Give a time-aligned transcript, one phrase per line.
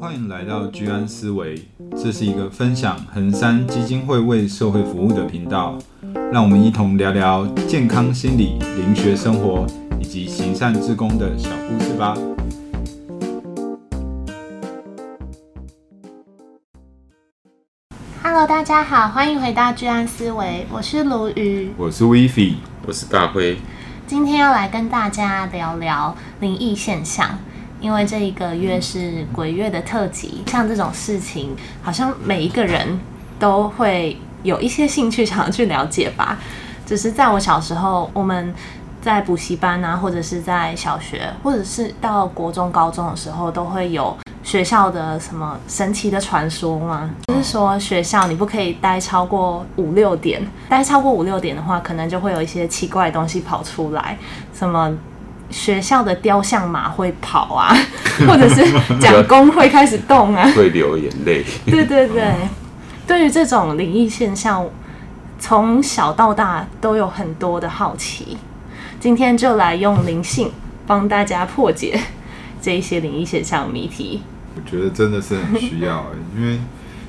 [0.00, 5.76] 欢迎来到居安思维，这是一个分享恒山基金会为社会服务的频道，
[6.32, 9.66] 让我们一同聊聊健康心理、灵学生活
[10.00, 12.14] 以及行善志工的小故事吧。
[18.22, 22.56] Hello，大家好，欢迎回到居安思维，我是卢鱼，我是 Vivi，
[22.86, 23.56] 我是大辉，
[24.06, 27.38] 今天要来跟大家聊聊灵异现象。
[27.86, 31.54] 因为这一个月是鬼月的特辑，像这种事情，
[31.84, 32.98] 好像每一个人
[33.38, 36.36] 都会有一些兴趣想要去了解吧。
[36.84, 38.52] 只是在我小时候，我们
[39.00, 47.08] 在补习班啊，或者是在小学，或者是到国中、高中的时候，都会有学校的什么神奇的传说吗？
[47.28, 54.18] 就是说学校你不可以待超过五六点，待超过五六点的话，可能就会有一些奇怪的东西跑出来，
[54.52, 54.92] 什么。
[55.50, 57.74] 学校的雕像马会跑啊，
[58.26, 58.64] 或者是
[59.00, 61.44] 讲公会开始动啊，会流眼泪。
[61.66, 62.34] 对对对，
[63.06, 64.66] 对于这种灵异现象，
[65.38, 68.36] 从小到大都有很多的好奇。
[68.98, 70.50] 今天就来用灵性
[70.86, 72.00] 帮大家破解
[72.60, 74.22] 这一些灵异现象谜题。
[74.56, 76.58] 我觉得真的是很需要，因为。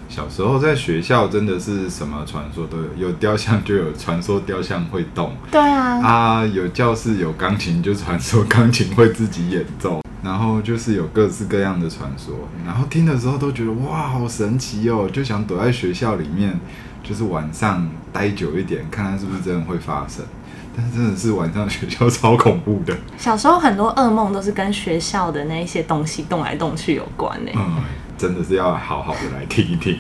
[0.09, 12.33] 小时候在学校真的是什么传说都有，有雕像就有传说雕像会动，对啊，啊有教室有钢琴就传说钢琴会自己演奏，然后就是有各式各样的传说，
[12.65, 16.57] 然后听的时候都觉得哇好神奇哦，就想躲在学校里面，
[17.03, 20.23] 就是晚上待久一点，看看是不是真的会发生，
[20.75, 22.97] 但真的是晚上学校超恐怖的。
[23.17, 27.51] 小时候很多噩梦都是跟学校的那一些东西动来动去有关呢。
[27.53, 27.75] 嗯
[28.17, 29.97] 真的是要好好的来听一听。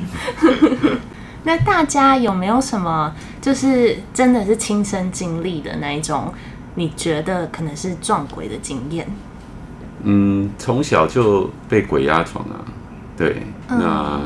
[1.43, 6.33] 那大家有没有什么就是真的是亲身经历的那一种？
[6.75, 9.07] 你觉得可能是撞鬼的经验？
[10.03, 12.61] 嗯，从小就被鬼压床啊。
[13.17, 14.19] 对，嗯、那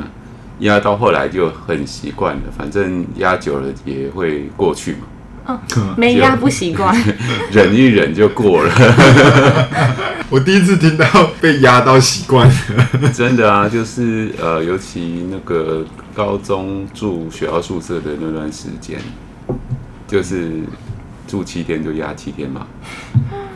[0.60, 5.00] 压到后来就很习惯了，反正压久了也会过去嘛。
[5.46, 5.60] 哦，
[5.96, 6.96] 没压不习惯，
[7.52, 8.74] 忍一忍就过了。
[10.32, 11.06] 我第一次听到
[11.42, 12.50] 被压到习惯，
[13.14, 18.98] 真的啊，就是呃，尤其那个高中住学校宿舍的那段时间，
[20.08, 20.62] 就是
[21.28, 22.66] 住七天就压七天嘛。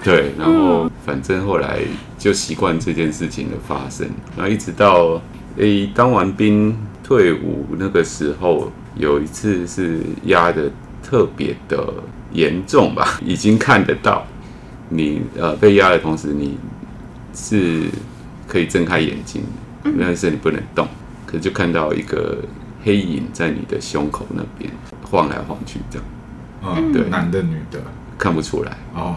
[0.04, 1.80] 对，然后反正后来
[2.20, 4.06] 就习惯这件事情的发生，
[4.36, 5.22] 然后一直到
[5.56, 10.70] 诶当完兵退伍那个时候，有一次是压的。
[11.08, 11.94] 特别的
[12.32, 14.26] 严重吧，已经看得到
[14.90, 16.58] 你呃被压的同时，你
[17.34, 17.90] 是
[18.48, 19.44] 可以睁开眼睛，
[20.00, 20.88] 但是你不能动，
[21.26, 22.38] 可是就看到一个
[22.84, 24.72] 黑影在你的胸口那边
[25.04, 26.08] 晃来晃去，这样。
[26.64, 27.80] 嗯，对，男的女的
[28.18, 28.72] 看不出来。
[28.94, 29.16] 哦，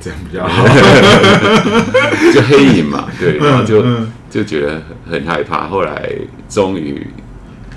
[0.00, 0.64] 这样比较好。
[2.32, 3.84] 就黑影嘛，对，然后就
[4.30, 6.10] 就觉得很害怕，后来
[6.48, 7.06] 终于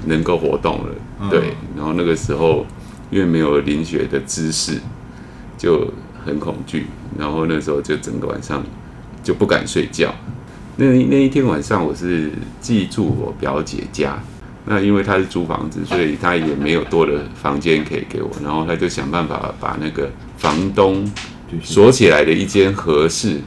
[0.05, 2.65] 能够活动了，对，然后那个时候。
[3.11, 4.79] 因为没有灵学的知识，
[5.57, 5.91] 就
[6.25, 6.87] 很恐惧，
[7.17, 8.63] 然后那时候就整个晚上
[9.23, 10.13] 就不敢睡觉。
[10.77, 12.31] 那那一天晚上，我是
[12.61, 14.17] 寄住我表姐家，
[14.65, 21.09] 那因为她是租房子，所以她也没有多的房间可以给我，然后她就想办法把那个房东
[21.61, 23.41] 锁起来的一间合室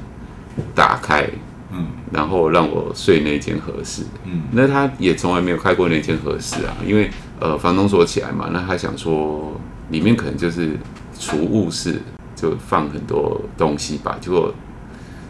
[0.74, 1.28] 打开，
[1.72, 7.10] 嗯，然后让我睡那间合室，嗯，那她也从来没有开过那间合室啊，因为。
[7.40, 10.78] 呃，房东锁起来嘛，那她想说里面可能就是
[11.18, 12.00] 储物室，
[12.42, 14.18] 就放很多东西吧。
[14.20, 14.52] 结果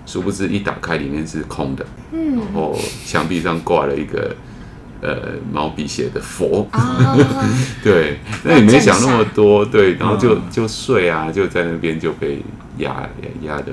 [0.06, 2.74] 殊不知一打开，里面是空的，嗯，然后
[3.04, 4.34] 墙壁上挂了一个
[5.02, 7.26] 呃毛笔写的佛，哦、
[7.84, 12.42] 对，那也没想那么多，对，然后就就睡啊，就在那边就被
[12.78, 13.06] 压
[13.42, 13.72] 压的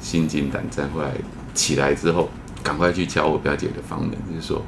[0.00, 0.90] 心惊胆战。
[0.92, 1.12] 后来
[1.54, 2.28] 起来之后，
[2.62, 4.62] 赶快去敲我表姐的房门，就是说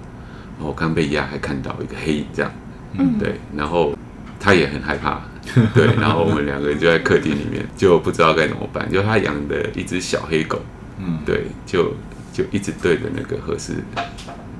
[0.61, 2.53] 我刚被压，还看到一个黑影这样。
[2.95, 3.93] 嗯，对，然后
[4.39, 5.23] 他也很害怕，
[5.75, 8.91] 对，然后我们两个人就在客厅里面，就不知道该怎么办。
[8.91, 10.61] 就他养的一只小黑狗，
[10.99, 11.95] 嗯，对，就
[12.33, 13.75] 就一直对着那个合适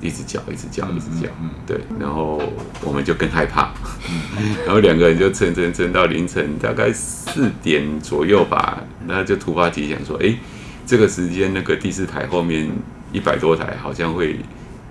[0.01, 2.41] 一直叫，一直叫，一直叫，嗯，对，然后
[2.83, 3.73] 我们就更害怕，
[4.09, 10.35] 嗯， 然后两个人就撑撑撑到凌晨大概四点左右吧，那就突发奇想说，哎，
[10.85, 12.69] 这个时间那个第四台后面
[13.11, 14.37] 一百多台好像会。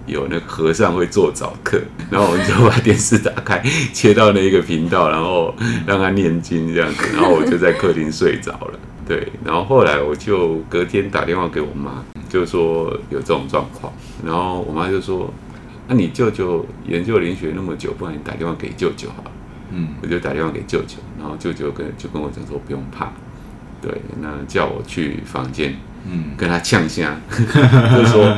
[0.07, 3.63] 有那个和尚会做早课， 然后我们就把电视打开，
[3.93, 5.55] 切到那一个频道，然后
[5.87, 8.79] 让他念经这样子，然后我就在客厅睡着了。
[9.07, 13.93] 对，然后后来我就隔天打电话给我妈，就说有这种状况，
[14.25, 15.33] 然后我妈就说
[15.89, 19.31] ：“那、啊、你舅舅研究灵学那么久，不然你打电话给舅舅好了。”
[19.75, 23.11] 嗯，我就打电话给舅舅，然后舅舅跟就跟我讲说不用怕，
[23.81, 23.91] 对，
[24.21, 25.75] 那叫我去房间
[26.11, 28.35] 嗯，跟他呛下， 就是说，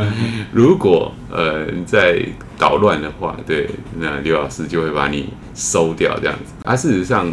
[0.52, 2.24] 如果呃在
[2.58, 3.68] 捣乱的话，对，
[3.98, 6.52] 那刘老师就会把你收掉这样子。
[6.64, 7.30] 啊，事实上，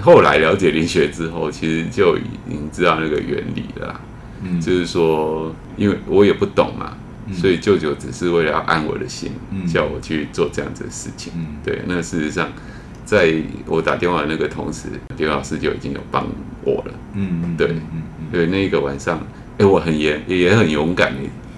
[0.00, 4.00] 后来了解林学之后，其实就已经知道那个原理了啦。
[4.42, 6.96] 嗯，就是说，因为我也不懂嘛，
[7.26, 11.32] 嗯、所以舅舅只是为了要安我的心，嗯、叫我去做这样子的事情。
[11.36, 12.48] 嗯，对，那事实上。
[13.08, 13.34] 在
[13.64, 16.26] 我打电话的那个同时，刘老师就已经有帮
[16.62, 16.92] 我了。
[17.14, 18.02] 嗯，对，嗯，
[18.32, 19.20] 对，那一个晚上，
[19.58, 21.14] 哎，我很严，也很勇敢，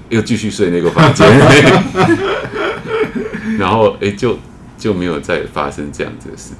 [0.09, 1.27] 又继续睡那个房间，
[3.59, 4.39] 然后哎，就
[4.79, 6.55] 就没有再发生这样子的事。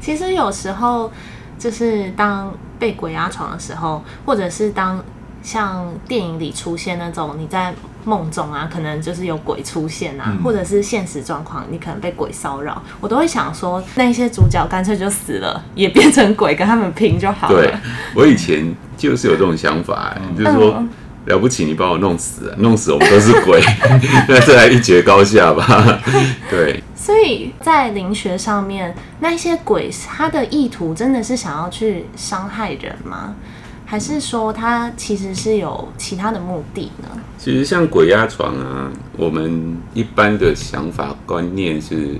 [0.00, 1.12] 其实有时候，
[1.58, 5.02] 就是当被鬼压床的时候，或者是当。
[5.42, 7.74] 像电影里出现那种你在
[8.04, 17.60] 梦中啊，可能就是有鬼出现啊，嗯、或者是现实状况，你可能被鬼骚扰，我都会想说，那些主角干脆就死了，也变成鬼跟他们拼就好了。
[17.60, 17.74] 对，
[18.14, 20.88] 我以前就是有这种想法，嗯、就是说、嗯、
[21.26, 23.60] 了不起，你把我弄死，弄死我们都是鬼，
[24.28, 26.00] 那这还一决高下吧？
[26.50, 26.82] 对。
[26.94, 33.34] 所以在灵学上面，那些鬼他的意图真的是想要去伤害人吗？
[33.90, 37.08] 还是说它其实是有其他的目的呢？
[37.36, 42.14] 其实像鬼压床啊，我们一般的想法观念是，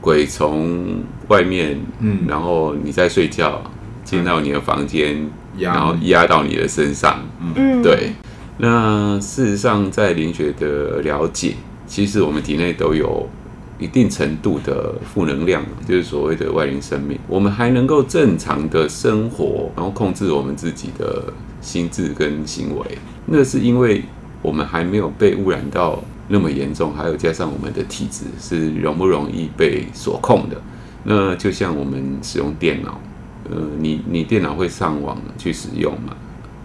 [0.00, 3.62] 鬼从外面，嗯，然后你在睡觉，
[4.02, 5.30] 进到你的房间，嗯、
[5.60, 7.22] 然后压到你的身上，
[7.54, 8.10] 嗯，对。
[8.56, 11.54] 那事实上，在灵学的了解，
[11.86, 13.28] 其实我们体内都有。
[13.78, 24.02] 一定程度的负能量，就是所谓的外灵生命，我们还能够正常的生活，然后控制我们自己的心智跟行为，那是因为
[24.42, 30.60] 我们还没有被污染到那么严重，还有加上我们的体质是容不容易被所控的。
[31.04, 33.00] 那就像我们使用电脑，
[33.50, 36.16] 呃，你你电脑会上网去使用吗？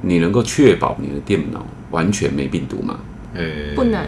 [0.01, 2.99] 你能够确保你的电脑完全没病毒吗？
[3.35, 4.07] 欸、不能，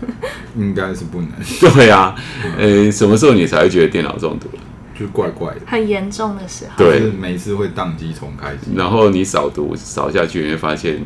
[0.56, 1.30] 应该是不能。
[1.74, 2.14] 对啊，
[2.58, 4.62] 呃、欸，什么时候你才会觉得电脑中毒了？
[4.98, 6.72] 就怪怪的，很严重的时候。
[6.76, 8.70] 对，每次会宕机重开机。
[8.74, 11.02] 然后你扫毒扫下去，你会发现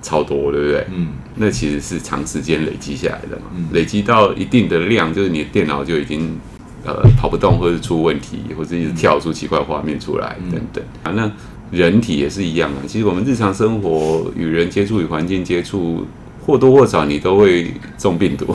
[0.00, 0.86] 超多，对不对？
[0.90, 3.42] 嗯，那其实是长时间累积下来的嘛。
[3.54, 6.38] 嗯、累积到一定的量，就是你的电脑就已经
[6.84, 10.84] 呃跑不动，或者出问题，或者一直跳出奇怪画面出来、嗯、等等。
[11.02, 11.30] 啊，那
[11.70, 12.80] 人体也是一样啊。
[12.86, 16.06] 其实我们日常生活与人接触、与环境接触。
[16.46, 18.54] 或多或少你都会中病毒，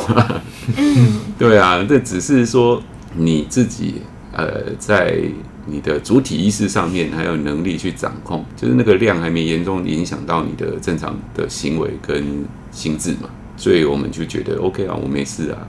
[0.77, 2.81] 嗯， 对啊，这只是说
[3.17, 3.95] 你自己
[4.31, 5.21] 呃，在
[5.65, 15.67] 你的主体意识上面还有能力去掌控，就是那个量还没严重影响到你的正常的行为跟心智嘛，所以我们就觉得 OK 啊，我没事啊，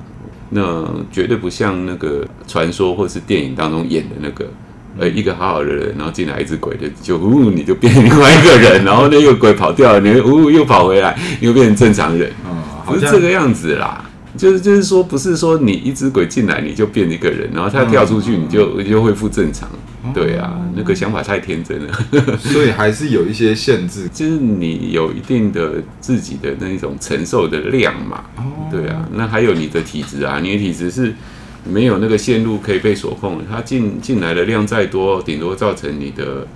[0.51, 4.47] 那绝对不像那个传说或是电影当中演的那个。
[4.99, 12.31] 呃，一个好好的人，然后进来一只鬼的，就呜，你就变另外一个人，然后那个鬼跑掉了，你呜又跑回来，又变成正常人，
[12.85, 14.05] 不是这个样子啦。
[14.37, 19.69] 就是就是说，不是说你一只鬼进来你就变一个人，然后他跳出去你就你就恢复正常。
[20.13, 21.93] 对啊，那个想法太天真了。
[22.41, 28.25] 所以还是有一些限制， 就是你有一定的自己的那一种承受的量嘛。
[28.71, 31.15] 对啊，那还有你的体质啊，你的体质是。
[31.65, 36.47] 没有那个线路可以被锁控，它进进来的量再多，顶多造成你的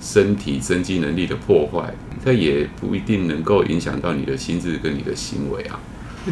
[0.00, 5.78] 身体生机能力的破坏，它也不一定能够影响到你的心智跟你的行为啊。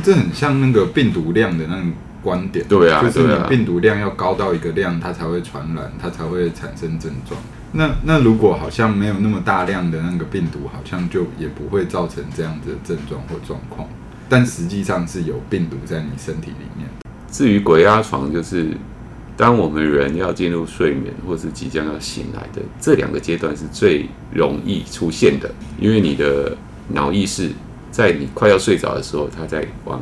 [0.02, 7.41] 这很像那个病毒量的那种观点，对啊，就是你病毒量要高到一个量，它才会传染，它才会产生症状。
[7.72, 13.88] 那那如果好像没有那么大量的那个病毒，好像就也不会造成这样的症状或状况，
[14.29, 16.88] 但实际上是有病毒在你身体里面。
[17.34, 18.69] 至于鬼压床，就是
[19.36, 25.50] 当我们人要进入睡眠，或是即将要醒来的这两个阶段是最容易出现的，
[25.81, 26.56] 因为你的
[26.93, 27.50] 脑意识
[27.91, 30.00] 在你快要睡着的时候，它在往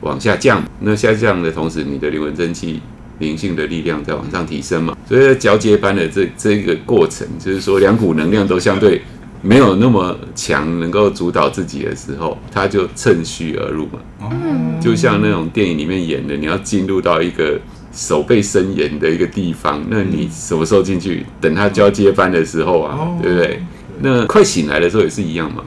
[0.00, 2.80] 往下降，那下降的同时，你的灵魂真气、
[3.18, 9.02] 灵性的力量在往上提升嘛，所以在交接般的这这一个过程，就是说两股能量都相对。
[9.42, 13.98] 没有那么强，能够主导自己的时候，他就趁虚而入嘛。
[14.30, 17.58] 嗯，就像那种电影里面演的，你要进入到一个
[17.90, 21.24] 守备森严的一个地方，那你什么时候进去？
[21.40, 23.62] 等他交接班的时候啊，对不对？
[24.02, 25.64] 那快醒来的时候也是一样嘛，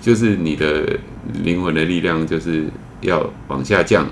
[0.00, 0.96] 就是你的
[1.42, 2.66] 灵魂的力量就是
[3.00, 4.06] 要往下降，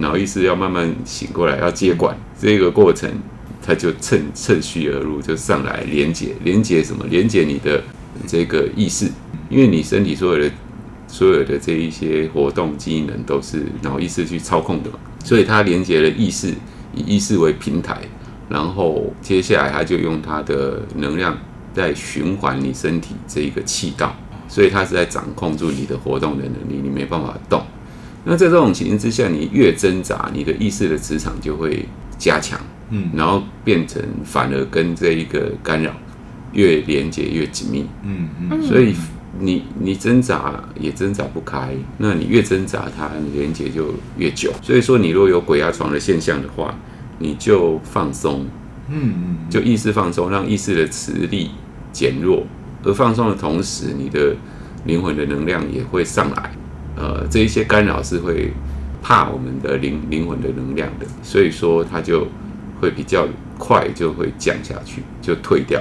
[0.00, 3.08] 脑意识要慢慢醒过来，要接管这个过程，
[3.64, 7.04] 他就趁趁虚而入，就上来连接，连接什么？
[7.08, 7.80] 连接你的。
[8.26, 9.06] 这个意识，
[9.48, 10.50] 因为你身体所有的
[11.06, 16.54] 所有的这一些活动机能都是脑意识去操控的嘛，所以它连接了意识，
[16.94, 18.00] 以意识为平台，
[18.48, 21.38] 然后接下来它就用它的能量
[21.72, 24.14] 在循环你身体这一个气道，
[24.48, 27.62] 所以它是在掌控住你的活动的能力，你没办法动。
[28.24, 31.86] 那在这种情形之下，你越挣扎，你的意识的磁场就会
[32.18, 32.60] 加强，
[32.90, 35.92] 嗯，然后变成反而跟这一个干扰
[36.52, 38.94] 越连接越紧密，嗯嗯，所以
[39.38, 44.52] 你你挣扎也挣扎不开，那你越挣扎，它连接就越久。
[44.62, 46.74] 所以说，你如果有鬼压床的现象的话，
[47.18, 48.46] 你就放松，
[48.88, 51.50] 嗯嗯，就意识放松，让意识的磁力
[51.92, 52.46] 减弱，
[52.84, 54.34] 而放松的同时，你的
[54.86, 56.50] 灵魂的能量也会上来。
[56.96, 58.52] 呃，这一些干扰是会
[59.02, 62.26] 怕我们的灵灵魂的能量的，所以说它就
[62.80, 65.80] 会比较快就会降下去，就退掉。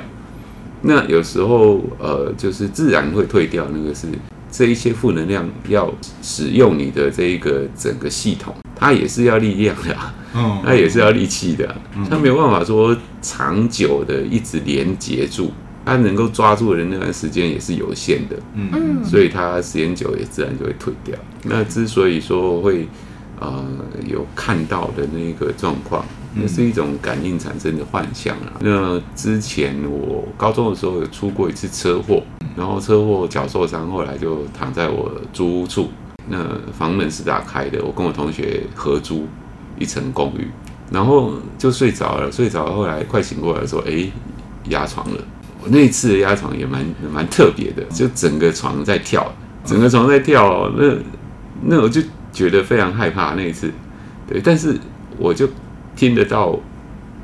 [0.88, 4.08] 那有时候呃，就是自然会退掉，那个是
[4.50, 10.16] 这一些负能量要使用你的这一个整个系统，它也是要力量的，啊，
[10.64, 15.52] 它也是要力气的，啊，它没有办法说长久的一直连接住。
[15.86, 21.16] 它能够抓住的那段时间也是有限的，嗯，所以它时间久也自然就会退掉。
[21.44, 22.86] 那之所以说会
[23.40, 23.66] 呃
[24.06, 26.06] 有看到的那个状况，
[26.42, 28.54] 那是一种感应产生的幻象啊。
[28.60, 32.24] 那之前我高中的时候有出过一次车祸，
[32.56, 35.90] 然后车祸脚受伤，后来就躺在我租屋处，
[36.28, 36.38] 那
[36.72, 39.28] 房门是打开的，我跟我同学合租
[39.78, 40.48] 一层公寓，
[40.92, 44.10] 然后就睡着了，睡着后来快醒过来说，哎，
[44.70, 45.18] 压床了。
[45.70, 49.30] 那次压床也蛮蛮特别的，就整个床在跳，
[49.66, 50.94] 整个床在跳，那
[51.62, 52.02] 那我就
[52.32, 53.70] 觉得非常害怕那一次，
[54.28, 54.78] 对，但是
[55.18, 55.50] 我就
[55.98, 56.58] 听得到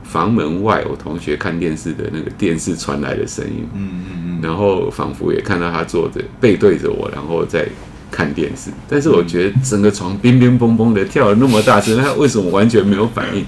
[0.04, 7.66] 房门外我同学看电视的那个电视传来的声音，嗯嗯嗯，然后仿佛也看到他坐着背对着我，然后在
[8.12, 13.46] 看电视，但是我觉得整个床乒乒乓乓的跳了那么大声，他为什么完全没有反应？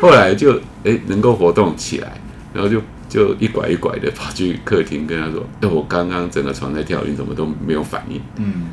[0.00, 2.20] 后来就哎能够活动起来，
[2.54, 2.80] 然后就。
[3.12, 8.70] 就一拐一拐的跑去客厅跟他说：“哎，我刚刚整个床在跳，你怎么都没有反应？”嗯，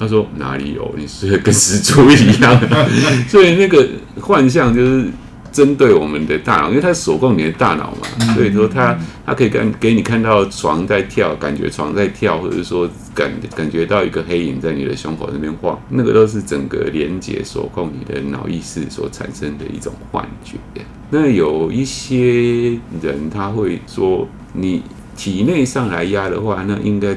[0.00, 0.94] 他说：“哪里有？
[0.96, 2.58] 你睡得跟死猪一样。
[3.28, 3.86] ”所以那个
[4.18, 5.04] 幻象就是
[5.52, 8.34] 针对我们的大脑，因为它锁控你的大脑嘛。
[8.34, 20.56] 所以说它它可以给给你看到床在跳，感觉床在跳，或者说感感觉到一个黑影在你的胸口那边晃，那个都是整个连接锁控你的脑意识所产生的一种幻觉。
[21.10, 24.82] 那有一些人他会说，你
[25.14, 27.14] 体内上来压的话，那应该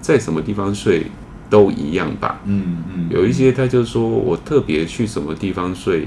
[0.00, 1.06] 在什么地方睡
[1.50, 2.40] 都一样吧？
[2.46, 3.06] 嗯嗯。
[3.10, 6.06] 有一些他就说我特别去什么地方睡，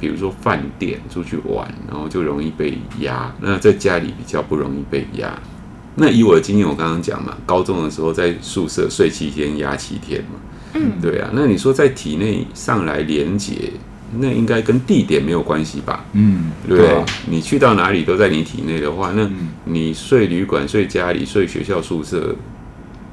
[0.00, 3.34] 比如说饭店出去玩，然后就容易被压。
[3.40, 5.38] 那在家里比较不容易被压。
[5.96, 10.38] 那以我的经验，我刚刚讲嘛，高中的时候在宿舍睡七天压七天嘛。
[10.74, 11.30] 嗯，对啊。
[11.32, 13.72] 那你说在体内上来连接？
[14.18, 16.04] 那应该跟地点没有关系吧？
[16.12, 17.04] 嗯，对不对？
[17.28, 19.28] 你去到哪里都在你体内的话，那
[19.64, 22.32] 你睡旅馆、睡家里、睡学校宿舍，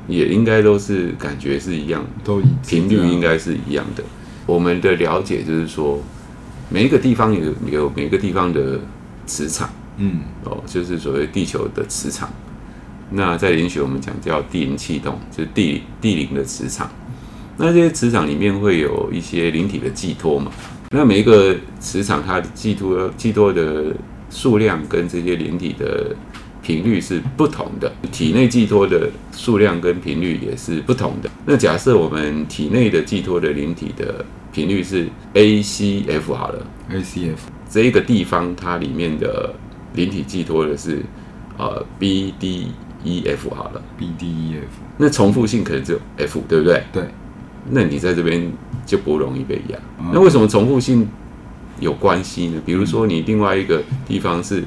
[0.08, 4.04] 也应该都是感觉是一样，都频率应该是一样的。
[4.46, 6.02] 我们的了解就是说，
[6.70, 8.80] 每一个地方有有每个地方的
[9.26, 12.30] 磁场，嗯，哦，就是所谓地球的磁场。
[13.12, 16.90] 那在灵学我们讲叫地灵气动，就是地地灵的磁场。
[17.58, 20.52] 那这些磁场里面会有一些灵体的寄托嘛？
[20.90, 23.96] 那每一个磁场，它的寄托寄托的
[24.30, 26.16] 数量跟这些灵体的
[26.64, 31.30] 频率是不同的，体内寄托的数量跟频率也是不同的。
[31.46, 37.38] 那假设我们体内的寄托的灵体的频率是 ACF 好了，ACF
[37.70, 39.54] 这一个地方它里面的
[39.94, 41.02] 灵体寄托的是
[41.58, 46.84] 呃 BDEF 好了，BDEF，那重复性可能只有 F，对不对？
[46.94, 47.04] 对。
[47.70, 48.52] 那你在这边
[48.86, 49.78] 就不容易被压。
[50.14, 51.08] 那为什么重复性
[51.80, 52.62] 有关系呢？
[52.66, 54.64] 比如说你另外一个地方是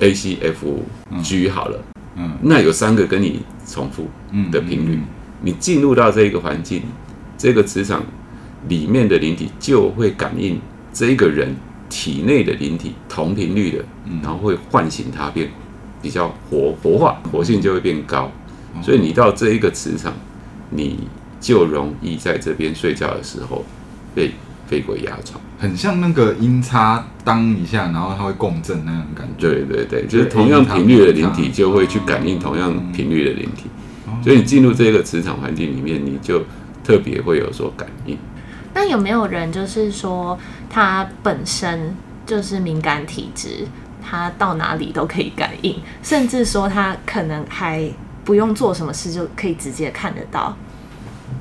[0.00, 0.82] A C F
[1.22, 1.84] G 好了，
[2.16, 4.08] 嗯，那有三个跟你重复
[4.50, 4.98] 的频率，
[5.42, 6.82] 你进入到这一个环境，
[7.36, 8.04] 这个磁场
[8.68, 10.60] 里面的灵体就会感应
[10.92, 11.54] 这个人
[11.88, 13.84] 体内的灵体同频率的，
[14.22, 15.50] 然后会唤醒它变
[16.02, 18.30] 比较活活化，活性就会变高。
[18.82, 20.12] 所以你到这一个磁场，
[20.70, 21.08] 你。
[21.38, 23.62] 就容易在这边睡觉的时候
[24.14, 24.32] 被
[24.68, 29.48] 被鬼压床，很像那个音叉当一下，然后它会共振那种感觉。
[29.48, 33.64] 对对对，就是同样频率的灵体就会去感应同样频率的灵体，
[34.22, 36.44] 所以你进入这个磁场环境里面，你就
[36.84, 38.18] 特别会有所感应。
[38.74, 41.96] 那有没有人就是说他本身
[42.26, 43.66] 就是敏感体质，
[44.04, 47.90] 他到哪里都可以感应，甚至说他可能还
[48.24, 50.54] 不用做什么事就可以直接看得到？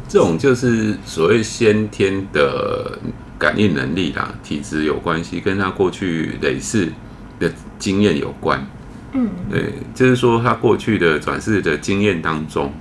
[0.08, 2.98] 这种就是所谓先天的
[3.38, 6.92] 感应能力啦，体质有关系，跟他过去累世
[7.40, 8.66] 的经验有关。
[9.14, 12.74] 嗯，对，就是说他过去的转世的经验当中，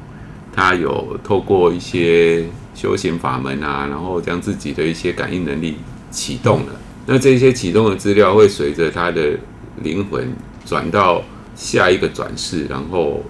[0.52, 2.44] 他有透过一些
[2.74, 5.76] 修行法门啊，然后将自己的一些感应能力
[6.10, 6.72] 启动了。
[7.06, 9.38] 那这些启动的资料会随着他的
[9.82, 10.32] 灵魂
[10.64, 11.22] 转到
[11.54, 13.22] 下一个转世，然后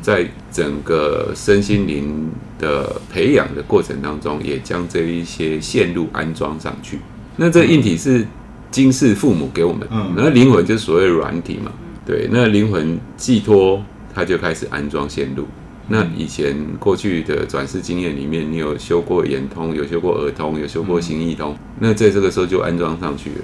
[0.00, 6.98] 在整个身心灵的培养的过程当中，也将这一些线路安装上去。
[7.36, 8.26] 那这硬体是
[8.70, 11.72] 今世父母给我们，那灵魂就是所谓软体嘛。
[12.04, 13.82] 对，那灵魂寄托，
[14.14, 15.46] 他就开始安装线路。
[15.88, 23.36] 那以前过去的转世经验里面，你有修过眼通，有修过耳通，有修过行义通，那在这个时候就安装上去了。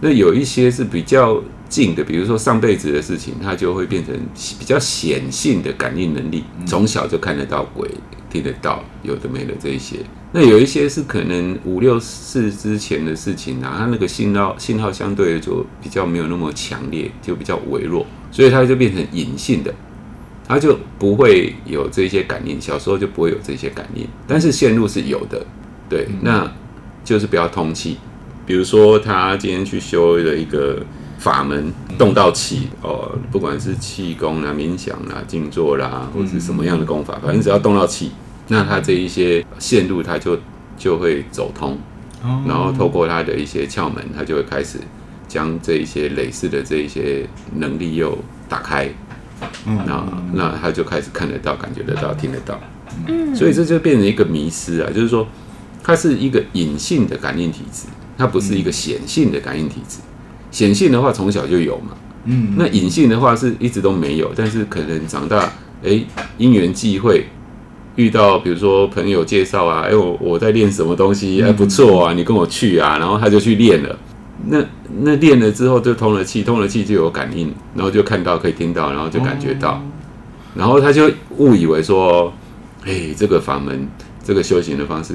[0.00, 4.14] 那有一些是比较近的，比如说上辈子的事情，它就会变成
[4.58, 7.88] 比较显性的感应能力，从小就看得到鬼，
[8.30, 9.96] 听得到，有的没的这一些。
[10.32, 19.74] 那有一些是可能五六世之前的事情啊，它那个信号信号相对就比较没有那么强烈，就比较微弱，所以它就变成隐性的。
[20.46, 25.44] 它就不会有这些感应，小时候就不会有这些感应，但是线路是有的，
[25.90, 26.50] 对，那
[27.04, 27.98] 就是不要通气。
[28.48, 30.82] 比如说他今天去修了一个
[31.18, 38.12] 法门，动到气哦，不管是气功啦、冥想啦、静坐啦，或者是什么样的功法，反正只要动到气，
[38.46, 40.38] 那他这一些线路他就
[40.78, 41.78] 就会走通，
[42.46, 44.78] 然后透过他的一些窍门，他就会开始
[45.28, 48.16] 将这一些累世的这一些能力又
[48.48, 48.88] 打开。
[49.66, 52.58] 嗯，那那他就开始看得到、感觉得到、听得到，
[53.08, 55.28] 嗯，所以这就变成一个迷失啊，就是说，
[55.84, 57.86] 它是一个隐性的感应体质，
[58.18, 59.98] 它不是一个显性的感应体质。
[60.50, 61.92] 显性的话从小就有嘛，
[62.24, 65.52] 嗯，那隐性的话是一直都没有，但是可能长大，
[65.84, 66.02] 哎，
[66.36, 67.26] 因缘际会
[67.96, 73.98] 遇到，比如说朋友介绍啊，哎，我我在练什么东西，哎，不错啊，你跟我去啊，然后他就去练了。
[74.46, 74.64] 那
[75.00, 79.82] 那练了之后就通了气，通了气就有感应，然后就看到可以听到，然后就感觉到，
[80.54, 82.32] 然后他就误以为说，
[82.84, 83.86] 哎，这个法门，
[84.24, 85.14] 这个修行的方式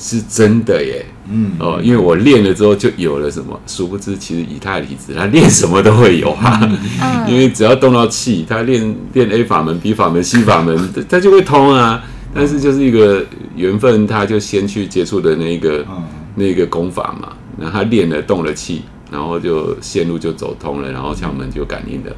[0.00, 1.52] 是真的耶，嗯。
[1.60, 6.58] 哦，因为我练了之后就有了什么，殊不知其实以他的体质，他练什么都会有啊，
[7.28, 10.76] 因为只要动到气，他练练 A 法门、B 法门、C 法门，
[11.08, 12.02] 他就会通啊。
[12.32, 15.84] 但是就是一个缘分，他就先去接触的那个
[16.34, 17.32] 那个功法嘛。
[17.58, 22.12] 然后他练了动了气，然后就线路就走通了，然后窍门就感应了，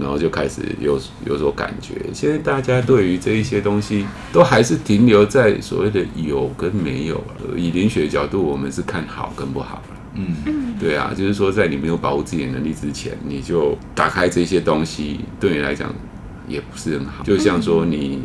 [0.00, 1.94] 然后就开始有有所感觉。
[2.12, 7.22] 现在大家对于这一些东西都还是停留在所谓的有跟没有。
[7.56, 9.96] 以灵学的角度，我们是看好跟不好了。
[10.14, 15.94] 嗯，对啊，就是说在你没有保护自己的能力之前，你就打开这些东西，对你来讲
[16.48, 17.22] 也不是很好。
[17.24, 18.22] 就像说你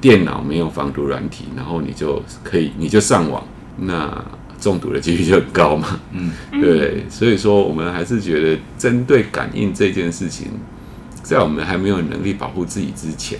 [0.00, 3.44] 电脑没有防毒软体，然后你就可以你就上网
[3.76, 4.24] 那。
[4.60, 10.48] 中毒的几率就很高嘛，嗯，对，所以说我们还是觉得，针对感应这件事情，
[11.22, 13.38] 在我们还没有能力保护自己之前，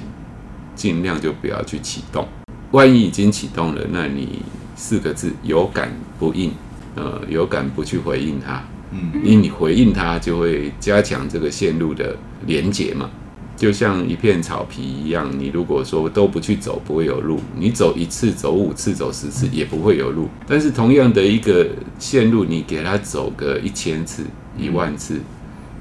[0.74, 2.26] 尽量就不要去启动。
[2.72, 4.42] 万一已经启动了，那你
[4.76, 6.52] 四个字有感不应，
[6.94, 8.62] 呃，有感不去回应它，
[8.92, 12.16] 嗯，因为你回应它就会加强这个线路的
[12.46, 13.10] 连接嘛。
[13.56, 20.28] 就像一片草皮一样，你如果说都不去走，不会有路；你走一次、走五次、走十次，也不会有路。
[20.46, 24.24] 但是同样的一个线路，你给它走个一千次、
[24.56, 25.20] 一万次，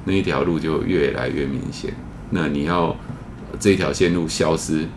[0.10, 1.94] 那一条路就越来越明显。
[2.32, 2.96] 那你要
[3.60, 4.88] 这条线路消失，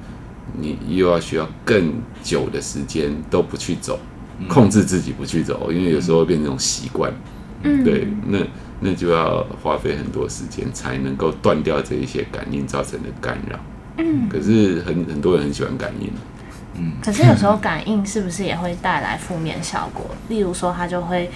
[0.58, 3.98] 你又要需要更久的时间都不去走，
[4.48, 7.12] 控制自己不去走，因为有时候变成一种习惯。
[7.62, 8.38] 嗯，对，那。
[8.84, 13.56] 那就要花费很多时间才能够断掉这一些感应造成的干扰。
[13.98, 16.10] 嗯，可是很很多人很喜欢感应。
[16.74, 20.04] 嗯，可是有时候感应是不是也会带来负面效果？
[20.28, 21.30] 例如说，他就会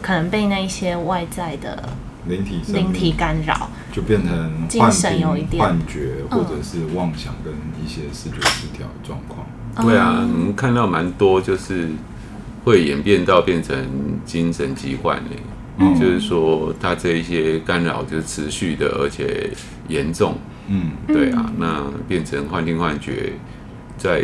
[0.00, 1.82] 可能被那一些外在的
[2.28, 7.52] 灵体灵体干扰，就变成精神有一点幻觉，或者是妄想跟
[7.84, 9.46] 一些视觉失调状况。
[9.76, 9.86] 嗯。
[9.86, 11.88] 对啊，我们看到蛮多，就是
[12.64, 13.76] 会演变到变成
[14.24, 15.30] 精神疾患的。
[15.78, 19.50] 嗯，就是说，他这一些干扰就是持续的，而且
[19.88, 20.38] 严重。
[20.68, 23.34] 嗯，对啊，那变成幻听幻觉，
[23.98, 24.22] 在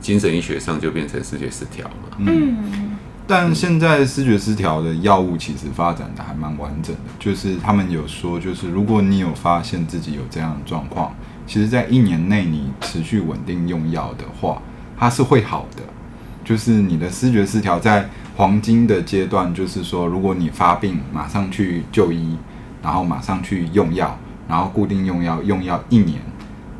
[0.00, 2.16] 精神医学上就变成视觉失调嘛。
[2.18, 2.96] 嗯，
[3.28, 11.14] 但现在视觉失调的药物其实发展的还蛮完整的，就是他们有说，就是如果你有发现自己有这样的状况，
[11.46, 14.62] 其实在一年内你持续稳定用药的话，
[14.96, 15.82] 它是会好的。
[16.44, 22.38] 就是你的视觉失调在黄金的阶段，就是说，如果你发病，马上去就医，
[22.82, 26.18] 然后马上去用药，然后固定用药，用药一年，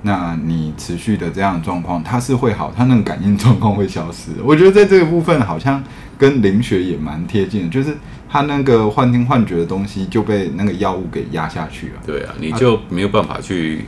[0.02, 4.30] 那你持续的这样的状况，它是会好，它那个感应状况会消失。
[4.42, 5.82] 我觉得在这个部分好像
[6.18, 7.96] 跟灵学也蛮贴近的，就是
[8.28, 11.94] 他那个幻听幻觉的东西就被那个药物给压下去了。
[12.04, 13.84] 对啊，你就没有办法去。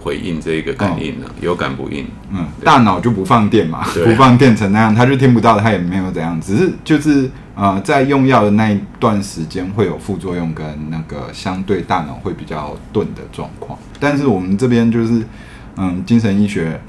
[0.00, 2.06] 回应这个感应了，哦、有感不应。
[2.30, 13.76] 嗯，大脑就不放电嘛，不放电成那样，他就听不到，他也没有怎样，只是就是呃，在用药的那一段时间会有副作用，跟那个相对大脑会比较钝的状况。
[13.98, 15.20] 但是我们这边就是
[15.76, 16.80] 嗯，精神医学。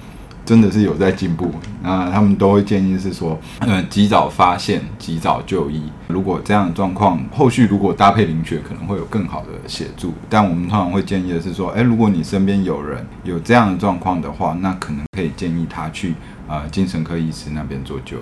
[0.49, 1.51] 真的是有在进步，
[1.83, 5.79] 那他们都会建议是说，呃，及早发现，及早就医。
[6.07, 10.11] 如果这样的状况，后续如果搭配灵学，可能会有更好的协助。
[10.27, 16.15] 但我们通常会建议的是说，诶，如果你身边有人有这样的状况的话，那可能可以建议他去
[16.47, 18.21] 呃精神科医师那边做就医。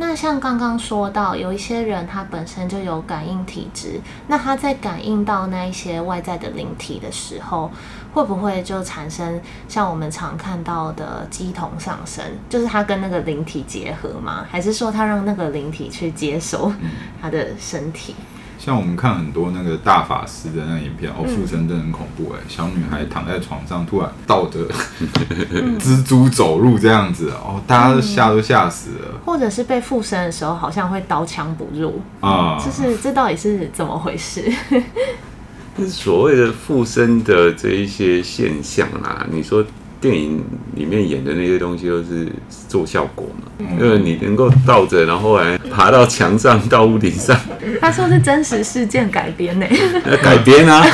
[0.00, 7.68] 那像刚刚说到，有一些人他本身就有感应体质，那他在感应到那一些外在的灵体的时候，
[8.14, 12.24] 会不会就产生像我们常看到的鸡同上身？
[12.48, 14.46] 就是他跟那个灵体结合吗？
[14.48, 16.72] 还是说他让那个灵体去接收
[17.20, 18.14] 他的身体？
[18.58, 22.40] 像我们看很多那个大法师的那影片，哦，附身真的很恐怖哎！
[22.48, 24.66] 小女孩躺在床上，突然倒着
[25.78, 29.20] 蜘蛛走路这样子，哦，大家都吓都吓死了。
[29.24, 34.52] 或者是被附身的时候，好像会刀枪不入啊，就是这到底是怎么回事？
[35.88, 39.64] 所谓的附身的这一些现象啦，你说。
[40.00, 40.42] 电影
[40.76, 42.28] 里面演的那些东西都是
[42.68, 43.66] 做效果嘛？
[43.80, 47.36] 因为你能够倒着，然后来爬到墙上、到屋顶上。
[47.80, 49.66] 他说是真实事件改编呢？
[50.22, 50.84] 改编啊，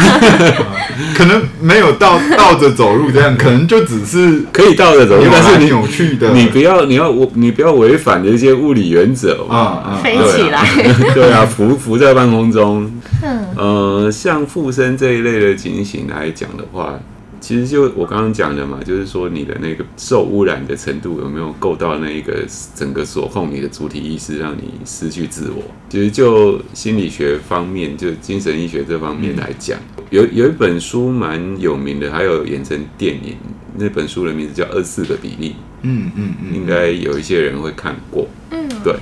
[1.14, 6.30] 可能没有倒倒着走路这样，可能就只是可以倒着走路，但是扭曲的。
[6.32, 10.00] 你不要，你要我，你不要违反的一些物理原则啊！
[10.02, 10.66] 飞起来，
[11.14, 12.90] 对啊， 浮浮在半空中。
[13.22, 16.98] 嗯，呃，像附身这一类的情形来讲的话。
[17.44, 22.42] 其实就我刚刚讲的嘛，就是说你的那个受污染的程度有没有够到那一个
[22.74, 25.62] 整个锁控你的主体意识，让你失去自我。
[25.90, 29.78] 其实就心理学方面，就精神医学这方面来讲，
[30.08, 33.36] 有有一本书蛮有名的，还有演成电影。
[33.76, 35.50] 那本书的名字叫《二四的比例》。
[35.82, 38.26] 嗯嗯嗯，应该有一些人会看过。
[38.52, 38.96] 嗯，对，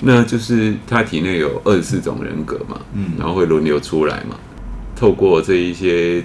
[0.00, 4.36] 那就是他体内有二十四种人格嘛，嗯，然后会轮流出来嘛，
[4.96, 6.24] 透过这一些。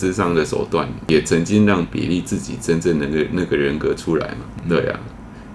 [0.00, 4.46] 咨商的手段也曾经让比利自己真正的那个那个人格出来嘛？
[4.66, 4.98] 对啊，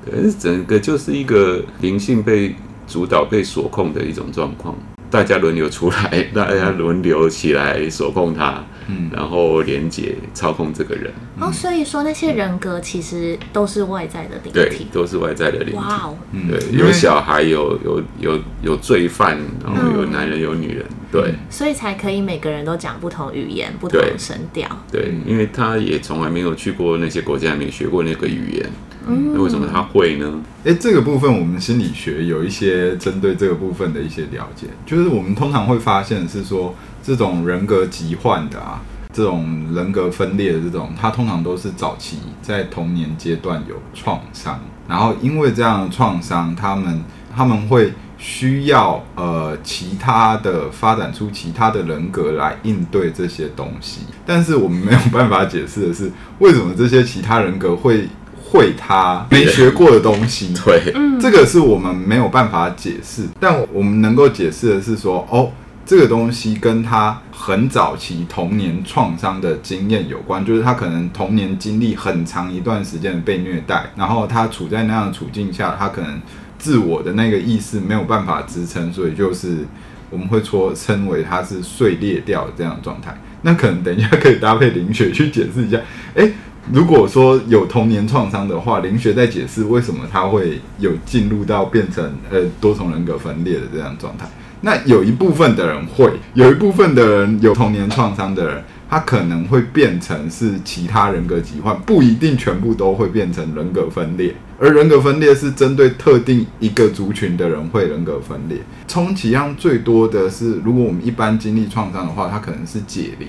[0.05, 2.53] 可是整个就是一个灵性被
[2.87, 4.75] 主导、被锁控的一种状况。
[5.09, 11.13] 大家轮流出来， 大家轮流起来锁控他，嗯，然后连接操控这个人。
[11.39, 15.75] 哦，所以说那些人格其实都是外在的灵体，对，都是外在的灵体。
[15.75, 16.17] 哇哦，
[16.49, 24.67] 对，有小孩，有有有有罪犯，然后有男人，有女人，对，所以才可以每个人都讲不同语言、不同声调。
[24.91, 28.69] 对，因为他也从来没有去过那些国家，没学过那个语言。
[29.07, 30.41] 那为什么他会呢？
[30.63, 38.81] 诶、欸，这个部分我们心理学有一些针对这个部分的一些了解，就是我们通常会发现是说，这种人格疾患的啊，
[39.13, 47.03] 这种人格分裂的这种，它通常都是早期在童年阶段有创伤，然后因为这样的创伤，他们
[47.35, 58.09] 他们会需要呃其他的发展出其他的人格来应对这些东西，但是我们没有办法解释的是，为什么这些其他人格会。
[58.47, 63.23] 会他没学过的东西， 对，这个是我们没有办法解释。
[63.39, 65.51] 但我们能够解释的是说，哦，
[65.85, 76.21] 这个东西跟他很早期童年创伤的经验有关，就是他可能童年经历很长一段时间的被虐待，然后他处在那样的处境下，他可能
[76.57, 79.65] 自我的那个意识没有办法支撑，所以就是
[80.09, 83.19] 我们会说称为他是碎裂掉的这样的状态。
[83.41, 85.79] 那可能等一下可以搭配灵雪去解释一下，
[86.13, 86.31] 诶。
[86.73, 94.27] 如果说有童年创伤的话，灵学在解释为什么他会有进入到变成呃多重人格分裂的这样状态。
[94.61, 104.33] 那有一部分的人会，有一部分的人有童年创伤的人，他可能会变成是其他人格疾患，不一定全部都会变成人格分裂。
[104.59, 108.57] 而人格分裂是针对特定一个族群的人会人格分裂。
[108.87, 113.27] 充其量最多的是，如果我们一般经历创伤的话，他可能是解离，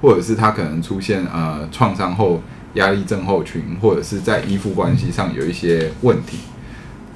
[0.00, 2.40] 或者是他可能出现呃创伤后。
[2.74, 6.38] 压力症候群，或者是在依附关系上有一些问题，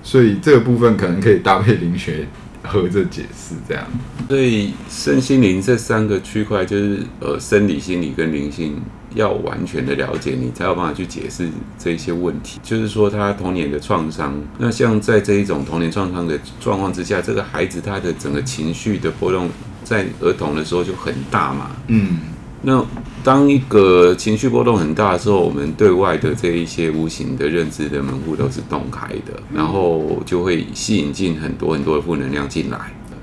[0.03, 2.27] 所以这个部分可能可以搭配灵学
[2.63, 3.85] 合着解释，这样。
[4.29, 8.81] 所以身心灵这三个区块，就是呃生理、心理跟灵性，
[9.15, 12.59] 要完全的了解，你才有办法去解释这些问题。
[12.63, 19.49] 就是说，他童年的创伤，那像在这一种童年创伤的状况之下，这个孩子他的整个情绪的波动，
[19.85, 21.71] 在儿童的时候就很大嘛。
[21.89, 22.19] 嗯。
[22.67, 22.85] 那
[23.23, 32.79] 当一个情绪波动很大的时候，我们对外的这一些无形的认知的门户都是洞开的，然后就会吸引进很多很多的负能量进来，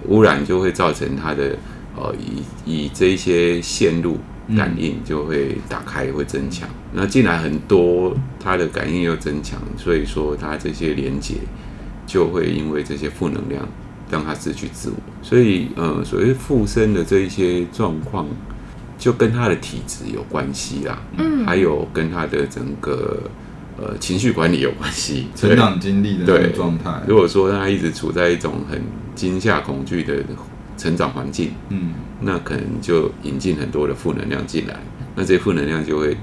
[0.08, 1.58] 污染就会造成它的
[1.96, 4.18] 呃以以这一些线路
[4.56, 6.70] 感应就会打开，会增强。
[6.94, 11.36] 那进来很多，它的感应又增强，所以说它这些连接
[12.06, 13.68] 就会因为这些负能量
[14.10, 14.96] 让它失去自我。
[15.24, 18.28] 所以，呃，所谓附身的这一些状况，
[19.02, 21.02] 就跟他的体质有关系啦。
[21.18, 23.20] 嗯，还有跟他的整个
[23.80, 27.02] 呃情绪管理有关系，成长经历的那个状态。
[27.08, 28.80] 如果说他一直处在一种很
[29.16, 30.24] 惊吓、恐惧的
[30.78, 34.80] 成长环境，嗯，那可能就引进很多的负能量进来，
[35.16, 36.16] 那这些负能量就会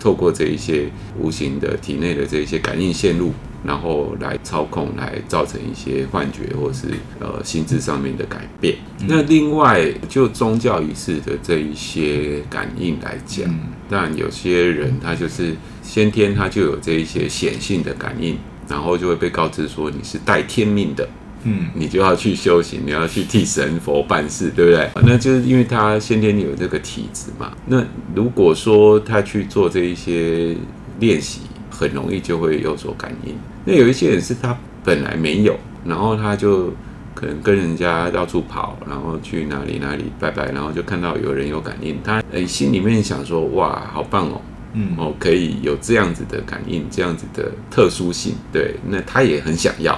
[0.00, 6.88] 透过这一些无形的体内的这一些感应线路，然后来操控，来造成一些幻觉或是
[7.20, 8.76] 呃心智上面的改变。
[9.00, 18.36] 嗯、那另外就宗教仪式的这一些感应来讲，嗯、当然有些人他就是先天他就有这一些显性的感应，
[18.68, 21.08] 然后就会被告知说你是带天命的。
[21.44, 24.88] 嗯，你就要去修行，你要去替神佛办事，对不对？
[25.04, 27.52] 那就是因为他先天有这个体质嘛。
[27.66, 30.56] 那如果说他去做这一些
[31.00, 33.34] 练习，很容易就会有所感应。
[33.64, 36.72] 那有一些人是他本来没有，然后他就
[37.14, 44.40] 可能跟人家到处跑，然后去哪里哪里拜拜，然后就看到有人有感应，他诶心里面想说哇，好棒哦，
[44.74, 49.92] 嗯哦，可以有这样子的感应，这样子的特殊性，对，那他也很想要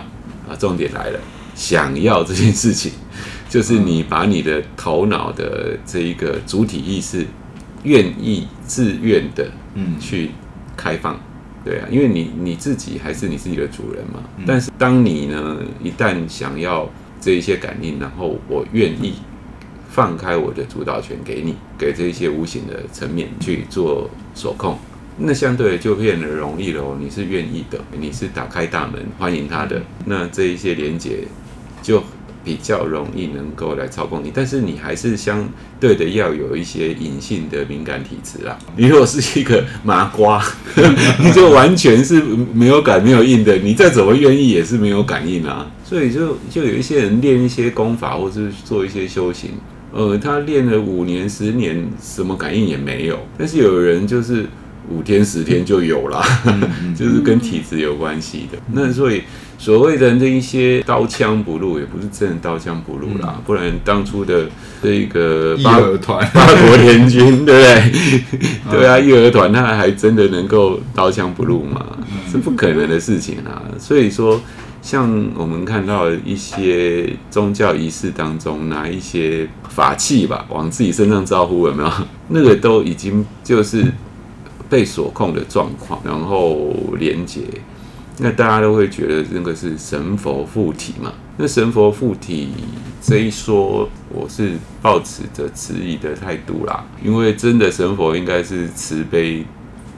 [0.48, 0.55] 啊。
[0.59, 1.20] 重点来了。
[1.55, 2.90] 想要这件事情，
[3.48, 7.24] 就是你把你的头脑的这一个主体意识，
[7.85, 10.33] 愿意自愿的，嗯，去
[10.77, 11.16] 开放，
[11.64, 14.22] 对啊，因为你你自己还是你自己的主人嘛。
[14.46, 16.88] 但是当你呢，一旦想要
[17.20, 19.14] 这一些感应，然后我愿意
[19.88, 24.79] 放开我的主导权给你，给这一些无形的层面去做所控，
[25.16, 26.96] 那相对就变得容易了。
[27.00, 31.20] 你是愿意的，你是打开大门欢迎他的，那这一些连接。
[31.83, 32.03] 就
[32.44, 35.48] 比较容易能够来操控你，但是你还是相
[35.80, 38.59] 对的要有一些隐性的敏感体质啦。
[38.76, 40.44] 你如果是一个麻瓜，
[41.24, 42.20] 你就完全是
[42.52, 45.70] 没有感没有应的，你再怎么愿意也是没有感应啊。
[45.83, 49.52] 所以就就有一些人练一些功法，或是做一些修行，
[49.92, 53.18] 呃，他练了五年、十年，什么感应也没有。
[53.38, 54.46] 但是有人就是
[54.90, 56.22] 五天、十天就有了，
[56.94, 58.59] 就是跟体质有关系的。
[58.72, 59.22] 那所以。
[59.64, 64.46] 所谓的这一些刀枪不入，也不是真的刀枪不入啦，嗯、不然当初的
[64.83, 67.62] 这个义和团、八国联军，对不
[68.68, 68.70] 对？
[68.81, 71.81] 对啊，义和团他还真的能够刀枪不入吗？
[72.00, 73.62] 嗯、是不可能的事情啊。
[73.79, 74.38] 所以说，
[74.83, 81.90] 像我们看到一些宗教仪式当中拿一些法器吧，往自己身上招呼，有没有？
[82.29, 83.83] 那个都已经就是
[84.68, 87.40] 被所控的状况，然后连接。
[88.18, 91.12] 那大家都会觉得那个是神佛附体嘛？
[91.37, 92.50] 那神佛附体
[93.03, 99.44] 这一说，我是抱持着质疑的态度啦，因为真的神佛应该是慈悲。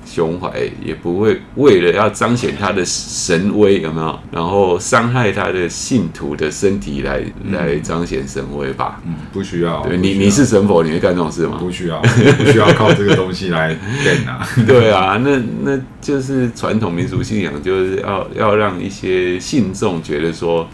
[0.06, 0.50] 胸怀
[0.82, 4.18] 也不会为了要彰显他的神威，有没有？
[4.30, 9.02] 然后伤害他的信徒的身体来、嗯、来彰显神威吧？
[9.04, 9.82] 嗯，不需要。
[9.82, 11.56] 对，要你你是神佛，你会干这种事吗？
[11.58, 14.48] 不需要，不需要靠这个东西来 练啊。
[14.66, 20.68] 对啊，那那就是传统民族信仰，就是要要让一些信众觉得说，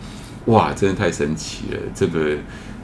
[0.44, 1.78] 哇，真的太神奇了！
[1.94, 2.36] 这个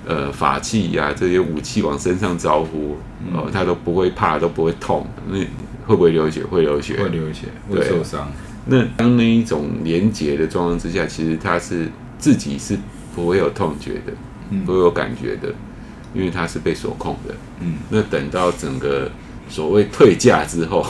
[0.07, 2.97] 呃法器呀、啊，这些武器往身上招呼，
[3.35, 5.07] 哦、呃，他都不会怕，都不会痛。
[5.29, 5.39] 那
[5.89, 6.45] 会不会流血？
[6.45, 8.31] 会流血，会流血，会受伤。
[8.67, 12.77] 那当那一种连结的状况之下，其实他是自己是
[13.17, 14.13] 不会有痛觉的，
[14.51, 15.49] 嗯、不会有感觉的，
[16.13, 17.35] 因为他是被所控的。
[17.61, 19.11] 嗯，那等到整个
[19.49, 20.85] 所谓退价之后，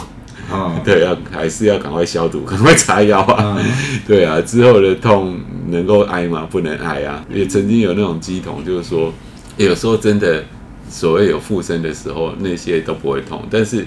[0.50, 3.56] 哦、 对，要还是要赶快消毒，赶快擦药啊。
[3.60, 3.64] 嗯、
[4.04, 6.44] 对啊，之后的痛能够挨吗？
[6.50, 7.24] 不能挨啊。
[7.32, 9.14] 也曾经有那种乩童，就是说，
[9.56, 10.42] 有时候真的
[10.90, 13.86] 所谓有附身的时候，那些都不会痛，但是。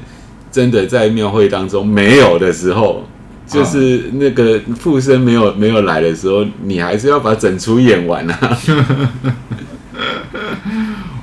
[0.52, 3.08] 真的在庙会当中没有的时候，
[3.48, 8.58] 就是那个附身没有没有来的时候，你还是要把整出演完啊。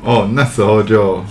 [0.03, 1.23] 哦，那时候就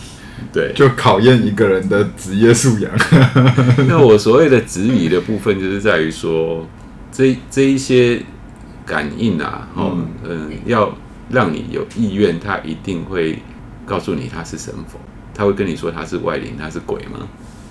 [0.54, 2.92] 对，就考验一个人的职业素养。
[3.88, 6.66] 那我所谓的质疑的部分，就是在于说，
[7.12, 8.22] 这这一些
[8.86, 10.96] 感应啊，哦，嗯，要
[11.32, 13.40] 让你有意愿，他一定会
[13.86, 15.00] 告诉你他是神佛，
[15.34, 17.28] 他会跟你说他是外灵，他是鬼吗？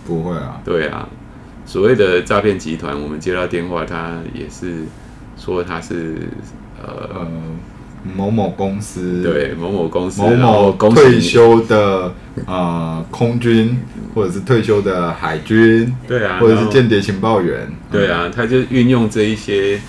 [0.06, 1.08] 不会啊，对啊，
[1.66, 4.84] 所谓的诈骗集团，我们接到电话，他也是
[5.36, 6.14] 说他是
[6.80, 7.26] 呃，呃
[8.16, 12.14] 某某公司，对某某公司，某某退休的
[12.46, 13.76] 呃空军，
[14.14, 19.80] 或者是退休的海军，对啊，或者是间谍情报员，对啊，他就运用这一些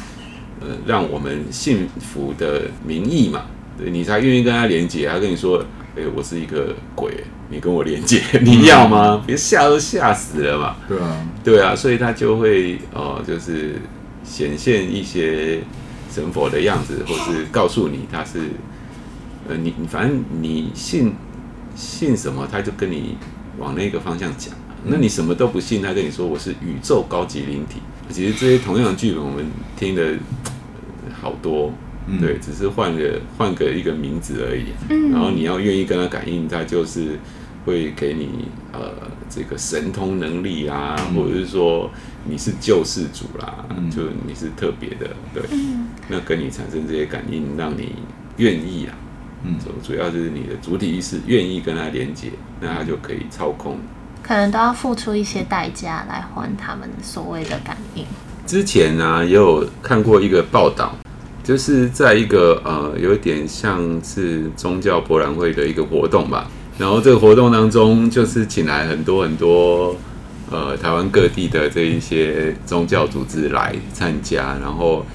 [0.59, 3.43] 呃让我们信服的名义嘛，
[3.77, 5.63] 对你才愿意跟他连接，他跟你说。
[5.99, 7.11] 哎、欸，我是一个鬼，
[7.49, 9.23] 你跟我连接，你要吗？
[9.25, 10.75] 别吓都吓死了嘛。
[10.87, 13.75] 对啊，对啊，所以他就会哦、呃，就是
[14.23, 15.61] 显现一些
[16.11, 18.39] 神佛的样子，或是告诉你他是，
[19.47, 21.13] 呃，你你反正你信
[21.75, 23.17] 信什么，他就跟你
[23.57, 24.53] 往那个方向讲。
[24.83, 27.81] 那你什么都不信，他跟你说我是宇宙高级灵体。
[28.09, 30.13] 其实这些同样的剧本，我们听的
[31.21, 31.73] 好多，
[32.07, 34.65] 嗯、对，只是换个换个一个名字而已。
[34.89, 37.19] 嗯、然后你要愿意跟他感应，他就是
[37.65, 38.91] 会给你呃
[39.29, 41.91] 这个神通能力啊，嗯、或者是说
[42.25, 45.43] 你是救世主啦，嗯、就你是特别的，对。
[45.51, 47.93] 嗯、那跟你产生这些感应，让你
[48.37, 48.95] 愿意啊。
[49.43, 53.77] 嗯，主主要就是你的主体意识愿意跟他连接，那他就可以操控。
[54.23, 58.03] 可能都要付出一些代价来换他们所谓的感应。
[58.45, 60.95] 之前呢、啊，也有看过一个报道，
[61.47, 66.51] 就是在一个呃，有点像是宗教博览会的一个活动吧。
[66.77, 69.95] 然后这个活动当中，就是请来很多很多
[70.51, 75.05] 呃台湾各地的这一些宗教组织来参加，然后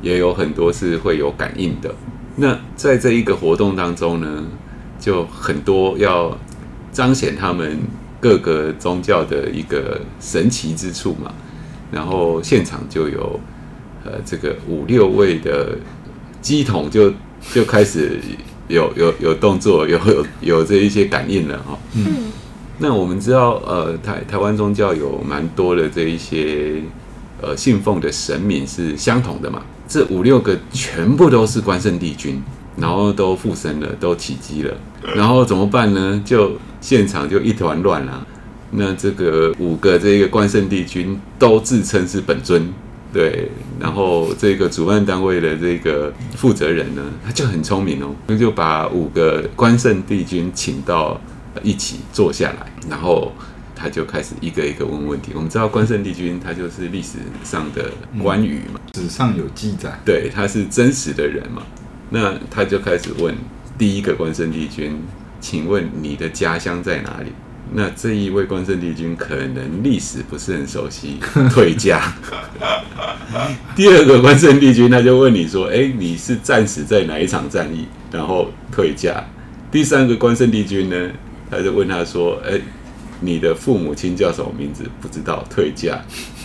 [0.00, 1.92] 也有很多是会有感应的。
[2.36, 4.44] 那在这一个活动当中呢，
[5.00, 6.38] 就很多要
[6.92, 7.76] 彰显他们。
[8.22, 11.32] 各个宗教的一个神奇之处嘛，
[11.90, 13.40] 然后现场就有
[14.10, 15.76] 呃这个五六位的
[16.42, 17.12] 乩童就
[17.52, 18.18] 就开始
[18.68, 21.78] 有有有动作，有有有这一些感应了哈。
[21.94, 22.06] 嗯，
[22.78, 26.82] 那我们知道呃台台湾宗教有蛮多的这一些
[27.40, 32.42] 呃信奉的神明是相同的嘛，这五六个全部都是关圣帝君，
[32.76, 34.74] 然后都附身了，都起乩了，
[35.14, 36.20] 然后怎么办呢？
[36.24, 38.26] 就现场就一团乱了。
[38.72, 42.72] 那这个五个这个关圣帝君都自称是本尊，
[43.12, 43.50] 对。
[43.78, 51.20] 然后这个主办单位的这个负责人呢，他就很聪明哦，那就把五个关圣帝君请到
[51.62, 53.32] 一起坐下来，然后
[53.74, 55.32] 他就开始一个一个问问题。
[55.34, 57.90] 我们知道关圣帝君他就是历史上的
[58.22, 61.62] 关羽嘛，史上有记载，对，他是真实的人嘛。
[62.10, 63.34] 那他就开始问
[63.78, 65.00] 第一个关圣帝君，
[65.40, 67.32] 请问你的家乡在哪里？
[67.72, 71.18] 那这一位关圣帝君可能历史不是很熟悉，
[71.50, 72.12] 退驾。
[73.76, 79.24] 第二个关圣帝君他就问你说：“哎，你是战死在哪一场战役？”然后退驾。
[79.70, 81.10] 第三个关圣帝君呢，
[81.50, 82.60] 他就问他说：“哎，
[83.20, 86.00] 你的父母亲叫什么名字？”不知道，退驾。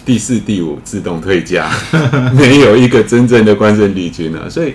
[0.05, 1.71] 第四、第五自动退驾，
[2.37, 4.73] 没有一个真正的关圣帝君啊，所以。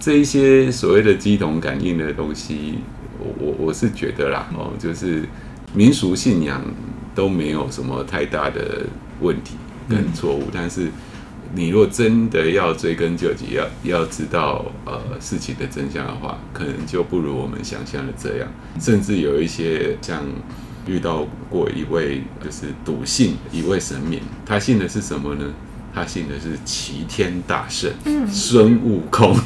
[0.00, 2.74] 这一些所谓的机童感应的东西，
[3.24, 5.24] 我我我是觉得啦，哦，就是
[5.72, 6.62] 民俗信仰
[7.14, 8.86] 都没有什么太大的
[9.20, 9.56] 问题
[9.88, 10.88] 跟错误，嗯、但是
[11.54, 18.48] 你若真的要追根究底，要要知道呃事情的真相的话，可能就不如我们想象的这样，
[18.80, 20.22] 甚至有一些像
[20.86, 25.44] 遇到过一位就是笃信一位神明，他信的是什么呢？
[25.94, 27.88] 他信的是齐天大圣
[28.28, 29.38] 孙悟空，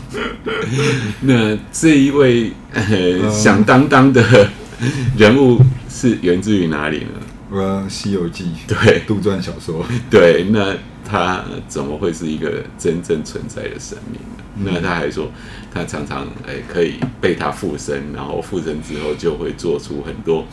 [1.20, 4.48] 那这一位呃响当当的
[5.16, 7.10] 人物是源自于哪里呢？
[7.50, 9.84] 呃，《西游记》对，杜撰小说。
[10.10, 14.44] 对，那他怎么会是一个真正存在的神明呢？
[14.56, 15.30] 嗯、那他还说，
[15.72, 20.46] 他常常哎可以被他附身，然后附身之后就会做出很多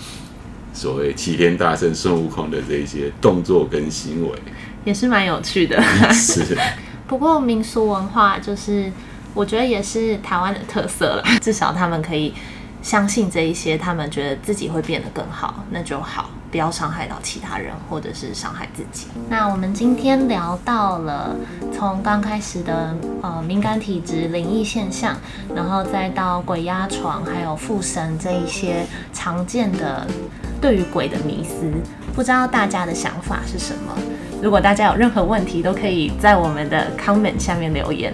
[0.74, 4.38] 所谓齐天大圣孙悟空的这一些动作跟行为。
[4.86, 5.82] 也是蛮有趣的，
[6.14, 6.58] 是。
[7.06, 8.92] 不过民俗文化就是，
[9.34, 11.24] 我觉得也是台湾的特色了。
[11.42, 12.34] 至少他们可以
[12.82, 19.08] 相信这一些，他们觉得自己会变得更好，那就好，不要伤害到其他人，或者是伤害自己。
[19.30, 21.36] 那我们今天聊到了
[21.72, 25.16] 从刚开始的呃敏感体质、灵异现象，
[25.56, 30.08] 然后再到鬼压床，还有附身这一些常见的
[30.60, 31.72] 对于鬼的迷思，
[32.16, 33.96] 不知道大家的想法是什么？
[34.42, 38.14] 如果大家有任何问题，都可以在我们的 comment 下面留言。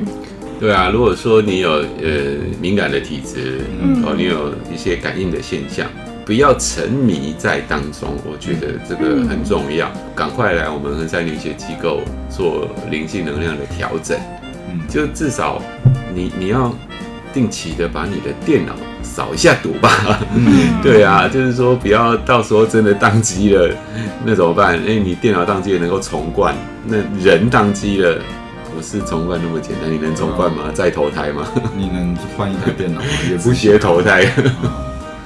[0.59, 5.87] 对啊，如果说你有呃敏感的体质，嗯，哦，你有一些感应的现象，
[6.23, 9.91] 不要沉迷在当中，我觉得这个很重要。
[10.15, 14.17] 赶、嗯、快来我们衡山灵学机构做灵性能量的调整，
[14.69, 15.59] 嗯，就至少
[16.13, 16.71] 你你要
[17.33, 18.75] 定期的把你的电脑。
[19.01, 20.19] 扫一下毒吧，
[20.81, 23.69] 对啊，就是说不要到时候真的宕机了，
[24.25, 24.75] 那怎么办？
[24.87, 28.17] 哎，你电脑宕机了能够重灌，那人宕机了
[28.73, 30.65] 不是重灌那么简单，你能重灌吗？
[30.73, 31.45] 再投胎吗？
[31.75, 33.07] 你能换一台电脑吗？
[33.29, 34.25] 也不学投胎。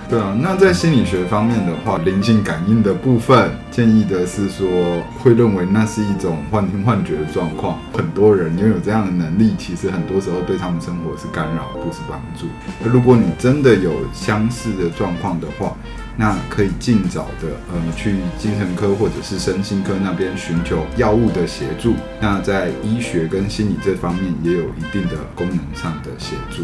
[0.07, 7.79] 对啊，那在心理学方面的话，灵性感应的部分，建议的是说，会认为那是一种幻听幻觉的状况。
[7.91, 12.45] 很多人拥有这样的能力，其实很多时候对他们生活是干扰，不是帮助。
[12.83, 15.75] 而如果你真的有相似的状况的话，
[16.15, 21.95] 那可以尽早的，呃，去精神科或者是身心科那边寻求药物的协助。
[22.21, 26.63] 那在医学跟心理这方面，也有一定的功能上的协助。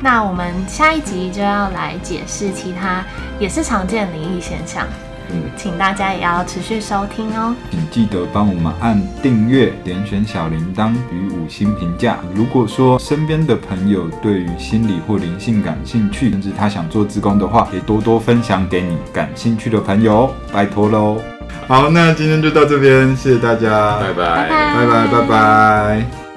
[0.00, 3.04] 那我们下一集就要来解释其他
[3.38, 4.86] 也是常见的灵异现象，
[5.30, 7.54] 嗯，请大家也要持续收听哦。
[7.70, 12.18] 请记得帮我们按订阅、点选小铃铛与五星评价。
[12.32, 21.20] 如果说身边的朋友对于心理或灵性感兴趣，甚至他想做志工的话，也多多分享给你感兴趣的朋友，拜托喽。
[21.66, 26.27] 好，那今天就到这边，谢谢大家，拜拜，拜拜，拜拜，拜拜。